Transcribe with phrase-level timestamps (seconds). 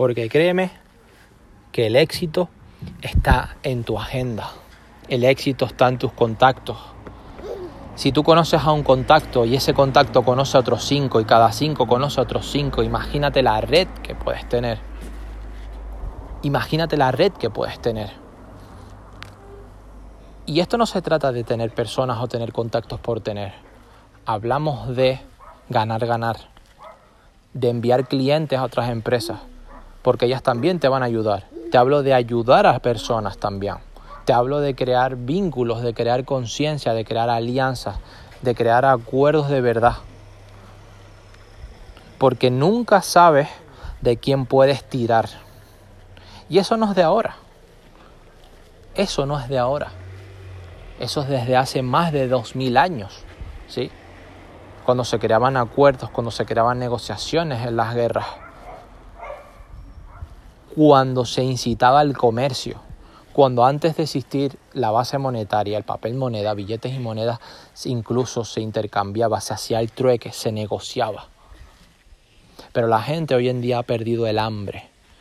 [0.00, 0.70] Porque créeme
[1.72, 2.48] que el éxito
[3.02, 4.48] está en tu agenda.
[5.08, 6.78] El éxito está en tus contactos.
[7.96, 11.52] Si tú conoces a un contacto y ese contacto conoce a otros cinco y cada
[11.52, 14.78] cinco conoce a otros cinco, imagínate la red que puedes tener.
[16.44, 18.10] Imagínate la red que puedes tener.
[20.46, 23.52] Y esto no se trata de tener personas o tener contactos por tener.
[24.24, 25.20] Hablamos de
[25.68, 26.36] ganar, ganar.
[27.52, 29.40] De enviar clientes a otras empresas.
[30.02, 31.46] Porque ellas también te van a ayudar.
[31.70, 33.76] Te hablo de ayudar a personas también.
[34.24, 37.96] Te hablo de crear vínculos, de crear conciencia, de crear alianzas,
[38.42, 39.96] de crear acuerdos de verdad.
[42.18, 43.48] Porque nunca sabes
[44.00, 45.28] de quién puedes tirar.
[46.48, 47.36] Y eso no es de ahora.
[48.94, 49.88] Eso no es de ahora.
[50.98, 53.24] Eso es desde hace más de dos mil años.
[53.68, 53.90] ¿sí?
[54.84, 58.26] Cuando se creaban acuerdos, cuando se creaban negociaciones en las guerras.
[60.74, 62.80] Cuando se incitaba al comercio
[63.32, 67.38] cuando antes de existir la base monetaria, el papel moneda, billetes y monedas,
[67.84, 71.28] incluso se intercambiaba, se hacía el trueque, se negociaba.
[72.72, 74.90] Pero la gente hoy en día ha perdido el hambre,